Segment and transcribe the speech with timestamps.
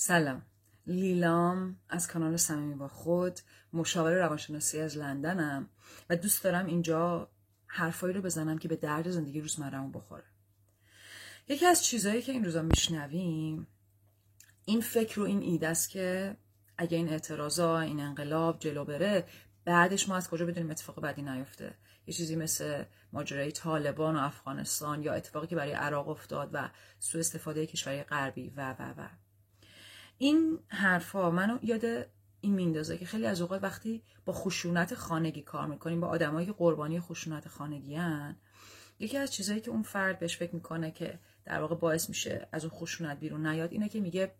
[0.00, 0.42] سلام.
[0.86, 3.40] لیلام از کانال صمیمی با خود
[3.72, 5.68] مشاور روانشناسی از لندنم
[6.10, 7.30] و دوست دارم اینجا
[7.66, 10.24] حرفایی رو بزنم که به درد زندگی روزمرهمون بخوره.
[11.48, 13.66] یکی از چیزهایی که این روزا میشنویم
[14.64, 16.36] این فکر و این ایده است که
[16.76, 19.26] اگه این اعتراضا این انقلاب جلو بره
[19.64, 21.74] بعدش ما از کجا بدونیم اتفاق بدی نیفته؟
[22.06, 27.20] یه چیزی مثل ماجرای طالبان و افغانستان یا اتفاقی که برای عراق افتاد و سوء
[27.20, 29.08] استفاده کشورهای غربی و و و.
[30.18, 31.84] این حرفا منو یاد
[32.40, 36.52] این میندازه که خیلی از اوقات وقتی با خشونت خانگی کار می‌کنیم با آدمایی که
[36.52, 38.36] قربانی خشونت خانگی هن
[38.98, 42.64] یکی از چیزهایی که اون فرد بهش فکر می‌کنه که در واقع باعث میشه از
[42.64, 44.34] اون خشونت بیرون نیاد اینه که میگه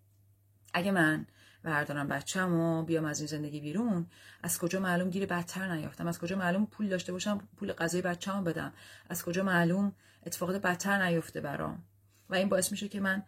[0.75, 1.27] اگه من
[1.63, 4.07] بردارم بچم و بیام از این زندگی بیرون
[4.43, 8.43] از کجا معلوم گیر بدتر نیافتم؟ از کجا معلوم پول داشته باشم پول غذای بچه‌مو
[8.43, 8.73] بدم؟
[9.09, 9.93] از کجا معلوم
[10.27, 11.85] اتفاقات بدتر نیفته برام؟
[12.31, 13.23] و این باعث میشه که من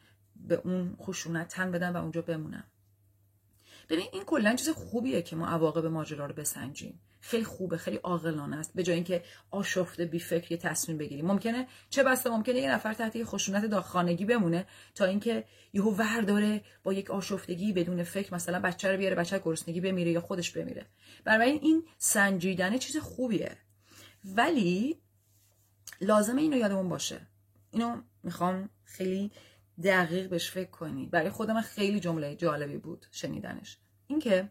[0.49, 2.65] به اون خشونت تن بدم و اونجا بمونم.
[3.89, 7.01] ببین این کلا چیز خوبیه که ما عواقب ماجرا رو بسنجیم.
[7.21, 8.74] خیلی خوبه خیلی عاقلانه است.
[8.74, 11.27] به جای اینکه آشفته بی فکر تصمیم بگیریم.
[11.27, 16.21] ممکنه چه بسته ممکنه یه نفر تحت یه خشونت داخانگی بمونه تا اینکه یهو ور
[16.21, 20.51] داره با یک آشفتگی بدون فکر مثلا بچه رو بیاره بچه گرسنگی بمیره یا خودش
[20.51, 20.87] بمیره.
[21.25, 23.57] برای این سنجیدن چیز خوبیه.
[24.25, 25.01] ولی
[26.01, 27.27] لازمه اینو یادمون باشه.
[27.71, 29.30] اینو می‌خوام خیلی
[29.84, 31.06] دقیق بهش فکر کنی.
[31.06, 33.78] برای خودم خیلی جمله جالبی بود شنیدنش.
[34.06, 34.48] اینکه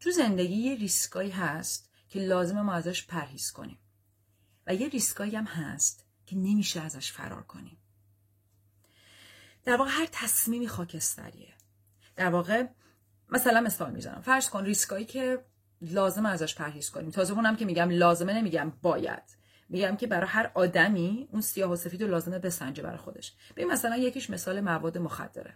[0.00, 3.78] تو زندگی یه ریسکایی هست که لازمه ما ازش پرهیز کنیم.
[4.66, 7.78] و یه ریسکایی هم هست که نمیشه ازش فرار کنیم.
[9.64, 11.54] در واقع هر تصمیمی خاکستریه.
[12.16, 12.66] در واقع
[13.28, 14.20] مثلا مثال می‌زنم.
[14.20, 15.44] فرض کن ریسکایی که
[15.80, 17.10] لازمه ازش پرهیز کنیم.
[17.10, 19.22] تازه اونم که میگم لازمه نمیگم باید.
[19.68, 23.34] میگم که برای هر آدمی اون سیاه و سفید رو لازمه بسنجه برای خودش.
[23.56, 25.54] ببین مثلا یکیش مثال مواد مخدره.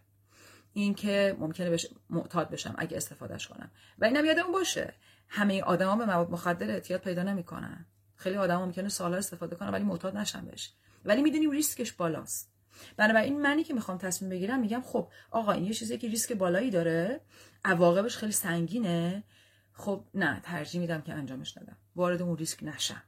[0.72, 3.70] این که ممکنه بشه معتاد بشم اگه استفادهش کنم.
[3.98, 4.94] و اینم یادمون باشه.
[5.28, 7.86] همه آدما به مواد مخدر اعتیاد پیدا نمی‌کنن.
[8.16, 10.72] خیلی آدما ممکنه سالها استفاده کنن ولی معتاد نشن بهش.
[11.04, 12.52] ولی می‌دونیم ریسکش بالاست.
[12.96, 16.70] بنابراین منی که می‌خوام تصمیم بگیرم میگم خب آقا این یه چیزی که ریسک بالایی
[16.70, 17.20] داره.
[17.64, 19.24] عواقبش خیلی سنگینه.
[19.72, 21.76] خب نه ترجیح میدم که انجامش ندم.
[21.96, 23.02] وارد اون ریسک نشم.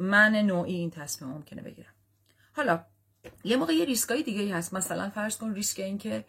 [0.00, 1.94] من نوعی این تصمیم ممکنه بگیرم.
[2.52, 2.84] حالا
[3.44, 4.74] یه موقع یه ریسکای دیگه هست.
[4.74, 6.24] مثلا فرض کن ریسک این که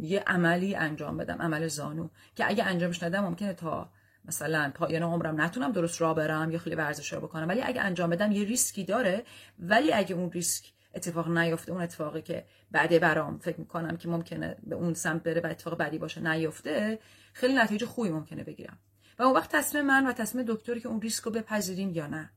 [0.00, 3.90] یه عملی انجام بدم عمل زانو که اگه انجامش ندم ممکنه تا
[4.24, 7.48] مثلا پایان عمرم نتونم درست راه برم یا خیلی ورزش رو بکنم.
[7.48, 9.24] ولی اگه انجام بدم یه ریسکی داره.
[9.58, 14.56] ولی اگه اون ریسک اتفاق نیفته اون اتفاقی که بعده برام فکر می‌کنم که ممکنه
[14.62, 16.98] به اون سمت بره و اتفاق بعدی باشه نیفته
[17.32, 18.78] خیلی نتیجه خوبی ممکنه بگیرم.
[19.18, 22.30] و اون وقت تصمیم من و تصمیم دکتری که اون ریسک رو بپذیریم یا نه.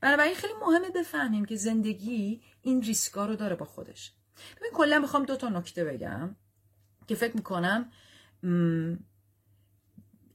[0.00, 4.12] بنابراین خیلی مهمه بفهمیم که زندگی این ریسکا رو داره با خودش.
[4.56, 6.36] ببین کلا می‌خوام دو تا نکته بگم
[7.06, 7.90] که فکر می‌کنم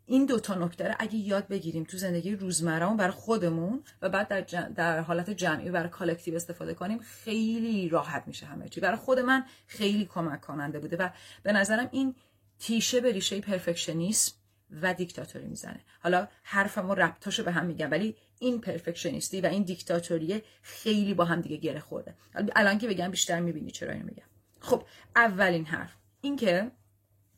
[0.05, 4.27] این دو تا نکته رو اگه یاد بگیریم تو زندگی روزمرهمون برای خودمون و بعد
[4.27, 8.79] در, در حالت جمعی برای collective استفاده کنیم خیلی راحت میشه همه چی.
[8.79, 11.09] برای خود من خیلی کمک کننده بوده و
[11.43, 12.15] به نظرم این
[12.59, 14.33] تیشه به ریشه perfectionism
[14.81, 15.79] و دیکتاتوری می‌زنه.
[15.99, 21.25] حالا حرفمو ربطاشو به هم میگم ولی این perfectionist ی و این دیکتاتوری خیلی با
[21.25, 22.15] هم دیگه گره خورده.
[22.55, 24.23] الان که بگم بیشتر می‌بینی چرا اینو میگم.
[24.59, 24.83] خب
[25.15, 26.71] اولین حرف اینکه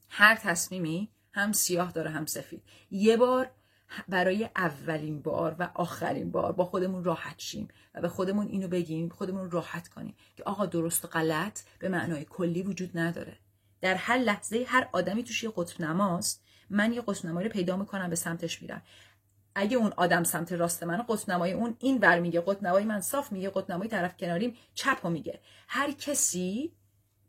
[0.10, 2.64] هر تصمیمی هم سیاه داره هم سفید.
[2.92, 3.52] یه بار
[4.08, 9.10] برای اولین بار و آخرین بار با خودمون راحت شیم و به خودمون اینو بگیم
[9.10, 13.38] خودمون راحت کنیم که آقا درست و غلط به معنای کلی وجود نداره.
[13.82, 17.78] در هر لحظه هر آدمی توش یه قطب نماست من یه قطب نمایی رو پیدا
[17.78, 18.82] می‌کنم به سمتش میرم.
[19.56, 23.02] اگه اون آدم سمت راست من قطب نمای اون این ور میگه قطب نمای من
[23.02, 25.40] صاف میگه قطب نمای طرف کناریم چپ میگه.
[25.68, 26.72] هر کسی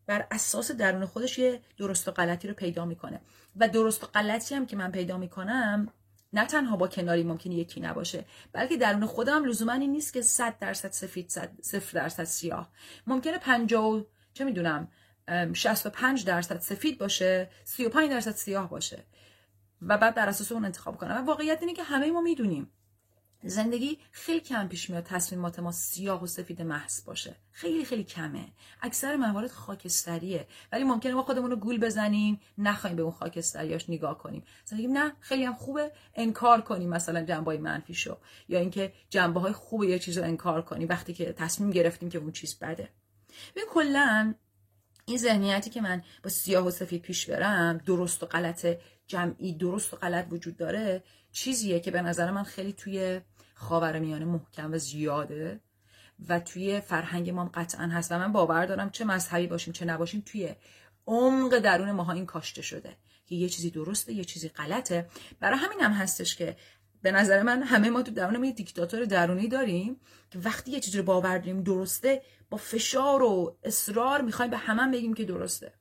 [0.07, 3.21] بر اساس درون خودش یه درست و غلطی رو پیدا می‌کنه.
[3.57, 5.89] و درست و غلطی هم که من پیدا می‌کنم
[6.33, 10.59] نه تنها با کناری ممکنه یکی نباشه بلکه درون خودم لزوما این نیست که 100
[10.59, 11.29] درصد سفید
[11.63, 12.71] 0 درصد سیاه.
[13.07, 14.05] ممکنه 50
[14.35, 14.89] چه می‌دونم
[15.53, 19.05] 65 درصد سفید باشه 35 درصد سیاه باشه.
[19.83, 22.71] و بعد بر اساس اون انتخاب کنم و واقعیت اینه که همه ما می‌دونیم
[23.49, 27.37] زندگی خیلی کم پیش میاد تصمیمات ما سیاه و سفید محض باشه.
[27.51, 28.45] خیلی خیلی کمه.
[28.83, 30.47] اکثر موارد خاکستریه.
[30.73, 34.45] ولی ممکنه ما خودمون رو گول بزنیم نخوایم به اون خاکستریاش نگاه کنیم.
[34.65, 38.19] زندگی نه خیلی هم خوبه انکار کنیم مثلا جنبه های منفیشو.
[38.49, 42.19] یا اینکه جنبه های خوب یه چیز رو انکار کنیم وقتی که تصمیم گرفتیم که
[42.19, 42.89] اون چیز بده.
[43.57, 44.35] ببین کلا
[45.05, 48.67] این ذهنیتی که من با سیاه و سفید پیش برم درست و غلط
[49.07, 53.21] جمعی درست و غلط وجود داره چیزیه که به نظر من خیلی توی
[53.55, 55.61] خاورمیانه محکم و زیاده
[56.29, 60.23] و توی فرهنگ ما قطعا هست و من باور دارم چه مذهبی باشیم چه نباشیم
[60.27, 60.55] توی
[61.07, 65.09] عمق درون ماها این کاشته شده که یه چیزی درسته یه چیزی غلطه.
[65.41, 66.57] برای همین هم هستش که
[67.03, 70.01] به نظر من همه ما تو درون یه دیکتاتور درونی داریم
[70.31, 74.97] که وقتی یه چیزی رو باور داریم درسته با فشار و اصرار می‌خوایم به همه
[74.97, 75.73] بگیم که درسته.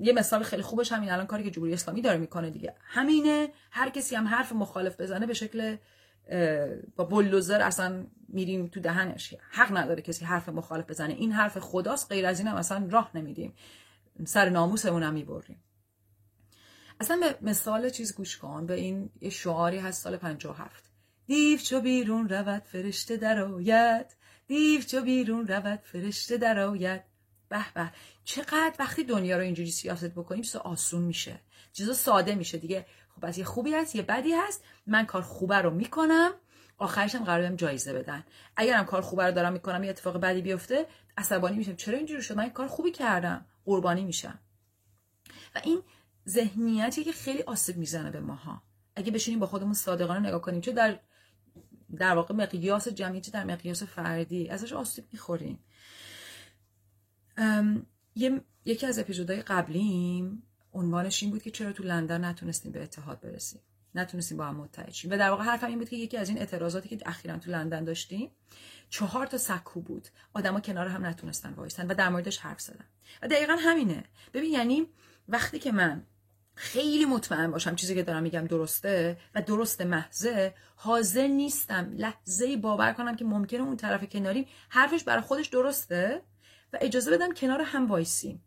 [0.00, 2.74] یه مثال خیلی خوبش همین الان کاری که جمهوری اسلامی داره می‌کنه دیگه.
[2.82, 5.76] همینه هر کسی هم حرف مخالف بزنه به شکل
[6.96, 9.34] با بلوزر اصلا میریم تو دهنش.
[9.50, 11.14] حق نداره کسی حرف مخالف بزنه.
[11.14, 13.54] این حرف خداست غیر از این هم اصلا راه نمیدیم.
[14.24, 15.62] سر ناموسمون هم می‌بریم.
[17.00, 18.66] اصلا به مثال چیز گوش کن.
[18.66, 20.84] به این یه شعاری هست سال 57
[21.26, 24.06] دیو چو بیرون رود فرشته در آید.
[24.46, 27.02] دیو چو بیرون رود فرشته در آید.
[27.48, 27.92] به به.
[28.24, 31.40] چقدر وقتی دنیا رو اینجوری سیاست بکنیم چیزا آسون میشه.
[31.72, 32.58] چیزا ساده میشه.
[32.58, 32.86] دیگه
[33.16, 34.64] خب از یه خوبی هست یه بدی هست.
[34.86, 36.30] من کار خوبه رو می‌کنم.
[36.78, 38.24] آخرش هم قرار جایزه بدن.
[38.56, 40.86] اگرم کار خوبه رو دارم می‌کنم یه اتفاق بدی بیفته
[41.16, 41.76] عصبانی میشم.
[41.76, 43.46] چرا اینجوری شد؟ من کار خوبی کردم.
[43.64, 44.38] قربانی میشم.
[45.54, 45.82] و این
[46.28, 48.62] ذهنیتی که خیلی آسیب می‌زنه به ماها.
[48.96, 50.98] اگه بشینیم با خودمون صادقانه نگاه کنیم چه در
[51.96, 55.58] در واقع مقیاس جمعی چه در مقیاس فردی ازش آسیب می‌خوریم.
[58.64, 60.42] یکی از اپیزودهای قبلیم
[60.72, 63.60] عنوانش این بود که چرا تو لندن نتونستیم به اتحاد برسیم.
[63.94, 65.10] نتونستیم با هم متحد شیم.
[65.10, 67.84] و در واقع حرفم این بود که یکی از این اعتراضاتی که اخیرا تو لندن
[67.84, 68.30] داشتیم
[68.90, 70.08] چهار تا سکو بود.
[70.34, 72.84] آدما کنار هم نتونستن وایسن و در موردش حرف زدن.
[73.22, 74.04] و دقیقا همینه.
[74.34, 74.86] ببین یعنی
[75.28, 76.02] وقتی که من
[76.54, 82.92] خیلی مطمئن باشم چیزی که دارم میگم درسته و درست محضه حاضر نیستم لحظه باور
[82.92, 86.22] کنم که ممکنه اون طرف کناریم حرفش برای خودش درسته.
[86.72, 88.44] و اجازه بدم کنار هم وایسیم.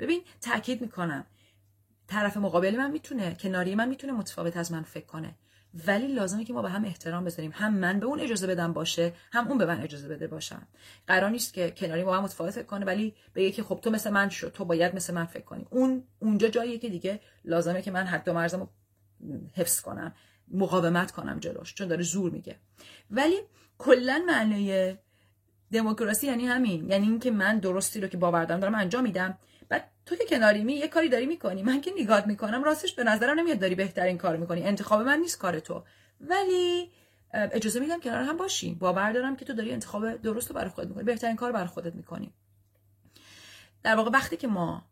[0.00, 1.26] ببین تاکید می‌کنم.
[2.06, 5.34] طرف مقابل من می‌تونه کناری من می‌تونه متفاوت از من فکر کنه.
[5.86, 7.52] ولی لازمه که ما به هم احترام بذاریم.
[7.54, 10.66] هم من به اون اجازه بدم باشه هم اون به من اجازه بده باشم.
[11.06, 14.10] قرار نیست که کناری با هم متفاوت فکر کنه ولی بگه که خب تو مثل
[14.10, 15.66] من شو تو باید مثل من فکر کنی.
[15.70, 18.66] اون اونجا جاییه که دیگه لازمه که من حد و مرزمو
[19.54, 20.14] حفظ کنم
[20.48, 22.56] مقاومت کنم جلوش چون داره زور میگه.
[23.10, 23.36] ولی
[23.78, 24.96] کلا معنی
[25.72, 26.90] دموکراسی یعنی همین.
[26.90, 29.38] یعنی اینکه من درستی رو که باور دارم دارم انجام میدم.
[29.68, 31.62] بعد تو که کناریمی یه کاری داری می‌کنی.
[31.62, 34.62] من که نگات می‌کنم راستش به نظرم نمیاد داری بهترین کار می‌کنی.
[34.62, 35.82] انتخاب من نیست کار تو.
[36.20, 36.90] ولی
[37.32, 40.88] اجازه میدم کنار هم باشیم باور دارم که تو داری انتخاب درست رو برای خودت
[40.88, 41.04] می‌کنی.
[41.04, 42.32] بهترین کار برای خودت می‌کنی.
[43.82, 44.84] در واقع وقتی که ما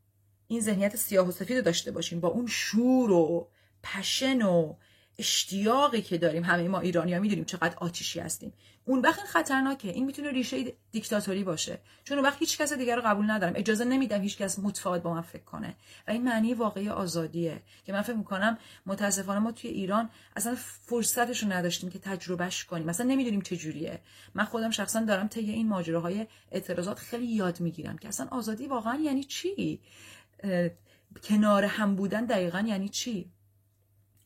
[0.48, 3.48] این ذهنیت سیاه و سفید داشته باشیم با اون شور و
[3.82, 4.74] پشن و
[5.19, 8.53] اشتیاقی که داریم همه ما ایرانی ها می‌دونیم چقدر آتیشی هستیم.
[8.85, 9.88] اون وقت خطرناکه.
[9.88, 11.79] این می‌تونه ریشه دیکتاتوری باشه.
[12.05, 13.53] چون اون وقت هیچ کس دیگر رو قبول ندارم.
[13.56, 15.76] اجازه نمیدم هیچ کس متفاوت با من فکر کنه.
[16.09, 20.55] و این معنی واقعی آزادیه که من فکر می‌کنم متاسفانه ما توی ایران اصلا
[20.87, 22.87] فرصتش رو نداشتیم که تجربهش کنیم.
[22.87, 24.00] مثلا نمی‌دونیم چه جوریه.
[24.35, 29.00] من خودم شخصا دارم طی این ماجراهای اعتراضات خیلی یاد می‌گیرم که اصلا آزادی واقعا
[29.00, 29.81] یعنی چی؟
[31.23, 33.31] کنار هم بودن دقیقا یعنی چی؟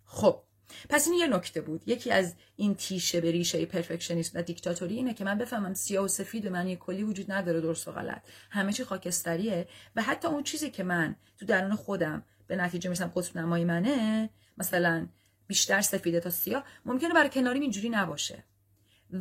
[0.04, 0.42] خب
[0.88, 1.82] پس این یه نکته بود.
[1.86, 6.08] یکی از این تیشه به ریشه پرفکشنیسم و دیکتاتوری اینه که من بفهمم سیاه و
[6.08, 8.22] سفید به معنی کلی وجود نداره درست و غلط.
[8.50, 13.12] همه چی خاکستریه و حتی اون چیزی که من تو درون خودم به نتیجه می‌رسم
[13.16, 15.06] قطب نمای منه مثلا
[15.46, 18.44] بیشتر سفیده تا سیاه ممکنه برای کناری اینجوری نباشه.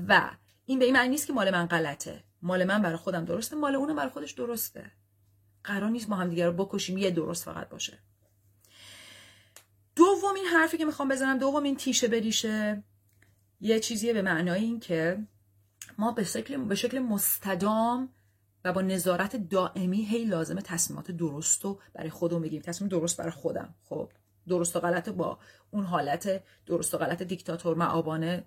[0.08, 0.30] و
[0.66, 2.24] این به این معنی نیست که مال من غلطه.
[2.42, 4.92] مال من برای خودم درسته مال اونم برای خودش درسته.
[5.64, 8.00] قرار نیست ما هم دیگه رو بکشیم یه درست فقط باشه.
[10.22, 12.84] دومین حرفی که می‌خوام بزنم دومین تیشه بریشه
[13.62, 15.28] یه چیزیه به معنای این که
[15.98, 18.10] ما به شکل, به شکل مستدام
[18.66, 22.62] و با نظارت دائمی هی لازمه تصمیمات درست رو برای خودمون بگیریم.
[22.62, 23.76] تصمیم درست برای خودم.
[23.84, 24.12] خب
[24.48, 25.40] درست و غلط با
[25.72, 28.46] اون حالت درست و غلط دیکتاتور معابانه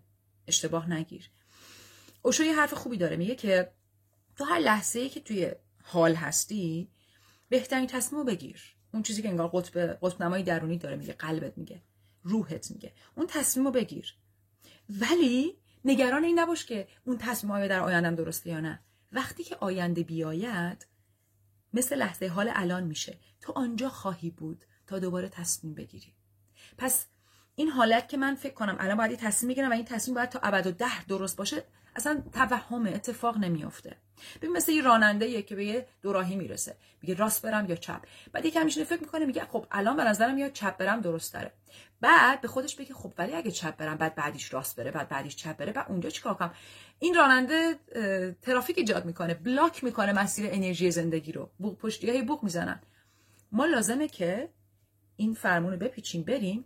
[0.48, 1.30] اشتباه نگیر.
[2.22, 3.16] اوشو یه حرف خوبی داره.
[3.16, 3.72] میگه که
[4.36, 5.52] تو هر لحظه ای که توی
[5.82, 6.88] حال هستی
[7.48, 8.73] بهترین تصمیم رو بگیر.
[8.94, 11.82] اون چیزی که انگار قطب قطب نمای درونی داره میگه قلبت میگه
[12.22, 12.92] روحت میگه.
[13.14, 14.14] اون تصمیم رو بگیر.
[14.88, 18.80] ولی نگران این نباش که اون تصمیم آیا در آیندم درسته یا نه.
[19.12, 20.86] وقتی که آینده بیاید
[21.72, 23.18] مثل لحظه حال الان میشه.
[23.40, 26.14] تو آنجا خواهی بود تا دوباره تصمیم بگیری.
[26.78, 27.06] پس
[27.56, 30.28] این حالت که من فکر کنم الان باید یه تصمیم بگیرم و این تصمیم باید
[30.28, 31.62] تا ابد و ده درست باشه
[31.96, 33.96] اصلا توهم اتفاق نمیافته.
[34.36, 36.76] ببین مثل یه راننده که به یه دوراهی می‌رسه.
[37.02, 38.00] میگه راست برم یا چپ.
[38.32, 41.52] بعد یکم میشینه فکر می‌کنه میگه خب الان به نظرم یا چپ برم درست داره.
[42.00, 45.36] بعد به خودش بگه خب ولی اگه چپ برم بعد بعدیش راست بره بعد بعدیش
[45.36, 46.54] چپ بره بعد اونجا چیکار کنم؟
[46.98, 47.78] این راننده
[48.42, 51.50] ترافیک ایجاد می‌کنه بلاک می‌کنه مسیر انرژی زندگی رو.
[51.58, 52.80] بوق پشتی بوق می‌زنن.
[53.52, 54.48] ما لازمه که
[55.16, 56.64] این فرمون رو بپیچیم بریم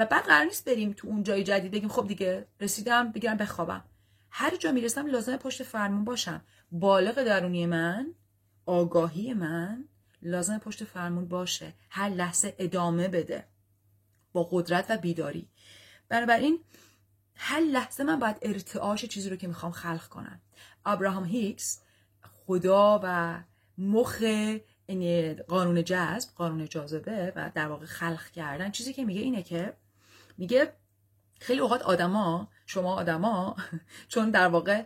[0.00, 3.84] و بعد قرار نیست بریم تو اون جای جدید بگیم خب دیگه رسیدم بگیرم بخوابم.
[4.30, 6.42] هر جا می‌رسم لازم پشت فرمون باشم.
[6.72, 8.14] بالغ درونی من
[8.66, 9.84] آگاهی من
[10.22, 11.72] لازم پشت فرمون باشه.
[11.90, 13.44] هر لحظه ادامه بده.
[14.32, 15.48] با قدرت و بیداری.
[16.08, 16.60] بنابراین
[17.34, 20.40] هر لحظه من باید ارتعاش چیزی رو که می‌خوام خلق کنم.
[20.84, 21.80] ابراهام هیکس
[22.46, 23.38] خدا و
[23.78, 24.20] مخ
[24.88, 29.72] یعنی قانون جذب قانون جاذبه و در واقع خلق کردن چیزی که میگه اینه که
[30.40, 30.72] میگه
[31.40, 33.56] خیلی اوقات آدما شما آدما
[34.08, 34.84] چون در واقع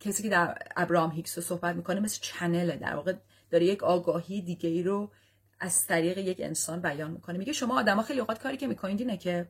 [0.00, 3.14] کسی که در ابراهام هیکس رو صحبت می‌کنه مثل چنله در واقع
[3.50, 5.12] داره یک آگاهی دیگه ای رو
[5.60, 7.38] از طریق یک انسان بیان می‌کنه.
[7.38, 9.48] میگه شما آدما خیلی اوقات کاری که می‌کنید اینه که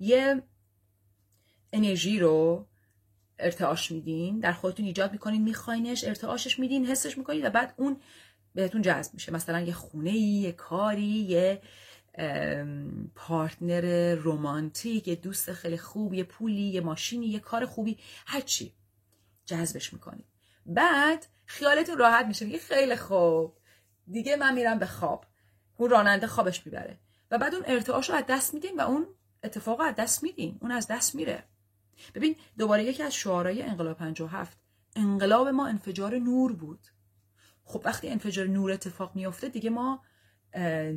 [0.00, 0.42] یه
[1.72, 2.66] انرژی رو
[3.38, 8.00] ارتعاش میدین در خودتون ایجاد می‌کنین میخواینش ارتعاشش میدین حسش می‌کنید و بعد اون
[8.54, 9.32] بهتون جذب میشه.
[9.32, 11.62] مثلا یه خونه ای یه کاری یه
[13.14, 18.74] پارتنر رومانتیک یه دوست خیلی خوب یه پولی یه ماشینی یه کار خوبی هرچی
[19.44, 20.26] جذبش می‌کنید
[20.66, 23.56] بعد خیالتون راحت میشه میگه خیلی خوب.
[24.10, 25.24] دیگه من میرم به خواب.
[25.76, 26.98] اون راننده خوابش می‌بره.
[27.30, 29.06] و بعد اون ارتعاش رو از دست میدین و اون
[29.42, 31.44] اتفاق از دست میدین اون از دست میره.
[32.14, 34.58] ببین دوباره یکی از شعارهای انقلاب 57
[34.96, 36.86] انقلاب ما انفجار نور بود.
[37.64, 40.02] خب وقتی انفجار نور اتفاق میافته دیگه ما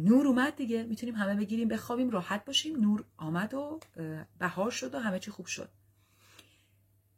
[0.03, 0.83] نور اومد دیگه.
[0.83, 2.79] می‌تونیم همه بگیریم بخوابیم راحت باشیم.
[2.79, 3.79] نور آمد و
[4.39, 5.69] بهار شد و همه چی خوب شد.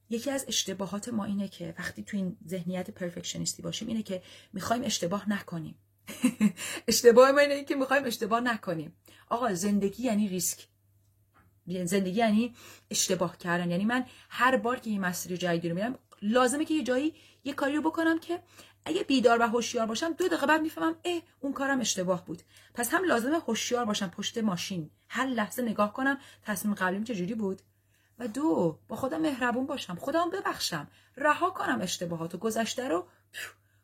[0.10, 4.22] یکی از اشتباهات ما اینه که وقتی تو این ذهنیت پرفکشنیستی باشیم اینه که
[4.53, 5.75] می‌خوایم اشتباه نکنیم.
[6.88, 8.96] اشتباه ما اینه که می‌خوایم اشتباه نکنیم.
[9.29, 10.67] آقا زندگی یعنی ریسک.
[11.84, 12.55] زندگی یعنی
[12.91, 13.72] اشتباه کردن.
[13.72, 17.53] یعنی من هر بار که این مسیر جدیدی رو میرم لازمه که یه جایی یه
[17.53, 18.39] کاری رو بکنم که
[18.86, 22.41] اگه بیدار و هوشیار باشم دو دقیقه بعد می‌فهمم اه اون کارم اشتباه بود.
[22.74, 24.89] پس هم لازمه هوشیار باشم پشت ماشین.
[25.09, 27.62] هر لحظه نگاه کنم تصمیم قبلیم چجوری بود.
[28.19, 29.95] و دو با خودم مهربون باشم.
[29.95, 30.88] خودم ببخشم.
[31.17, 33.07] رها کنم اشتباهات و گذشته رو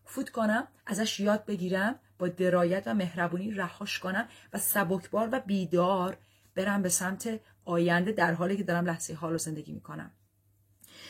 [0.05, 6.17] فوت کنم ازش یاد بگیرم با درایت و مهربونی رهاش کنم و سبکبار و بیدار
[6.55, 10.11] برم به سمت آینده در حالی که دارم لحظه حال و زندگی می‌کنم.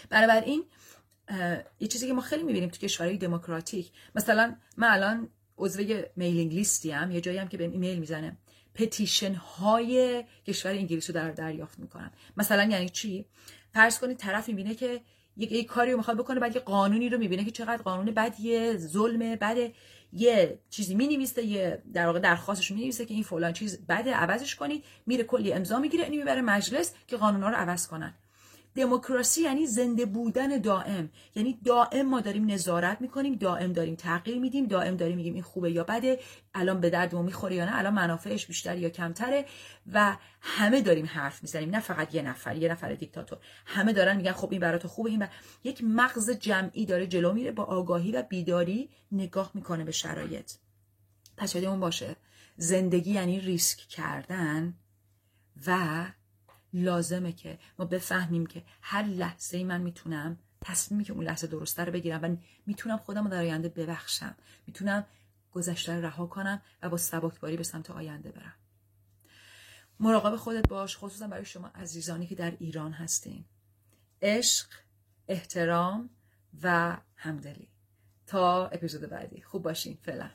[0.09, 0.63] بنابراین
[1.79, 5.83] یه چیزی که ما خیلی می‌بینیم تو کشورهای دموکراتیک مثلا من الان عضو
[6.15, 8.37] میلینگ لیستی هم یه جایی هم که بهم ایمیل می‌زنه
[8.73, 12.11] پتیشن های کشور انگلیس رو در دریافت می‌کنم.
[12.37, 13.25] مثلا یعنی چی؟
[13.73, 15.01] فرض کنید طرف می‌بینه که
[15.37, 19.35] یک کاری رو می‌خواد بکنه بعد یه قانونی رو می‌بینه که چقدر قانون بدیه ظلمه
[19.35, 19.57] بعد
[20.13, 24.83] یه چیزی می‌نویسه یه در واقع درخواستش می‌نویسه که این فلان چیز بده عوضش کنید
[25.05, 28.13] میره کلی امضا می‌گیره اینو می‌بره مجلس که قانونا رو عوض کنن.
[28.75, 31.09] دموکراسی یعنی زنده بودن دائم.
[31.35, 35.71] یعنی دائم ما داریم نظارت می‌کنیم دائم داریم تغییر میدیم دائم داریم میگیم این خوبه
[35.71, 36.19] یا بده
[36.53, 39.45] الان به درد ما می‌خوره یا نه الان منافعش بیشتر یا کمتره
[39.93, 41.69] و همه داریم حرف می‌زنیم.
[41.69, 43.37] نه فقط یه نفر یه نفر دیکتاتور.
[43.65, 45.29] همه دارن میگن خب این برات خوبه این بر...
[45.63, 50.51] یک مغز جمعی داره جلو میره با آگاهی و بیداری نگاه می‌کنه به شرایط.
[51.37, 52.15] پس اون باشه
[52.57, 54.73] زندگی یعنی ریسک کردن
[55.67, 56.05] و
[56.73, 61.83] لازمه که ما بفهمیم که هر لحظه ای من می‌تونم تصمیمی که اون لحظه درسته
[61.83, 64.35] رو بگیرم و می‌تونم خودم رو در آینده ببخشم.
[64.67, 65.05] می‌تونم
[65.51, 68.53] گذشته رو رها کنم و با سبکباری به سمت آینده برم.
[69.99, 73.45] مراقب خودت باش خصوصا برای شما عزیزانی که در ایران هستین.
[74.21, 74.67] عشق
[75.27, 76.09] احترام
[76.63, 77.69] و همدلی.
[78.27, 79.41] تا اپیزود بعدی.
[79.41, 79.97] خوب باشین.
[80.01, 80.29] فعلا.